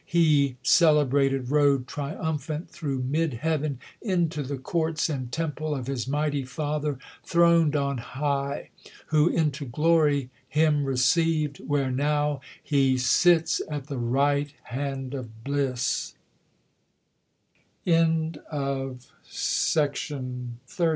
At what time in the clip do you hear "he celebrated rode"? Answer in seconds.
0.03-1.85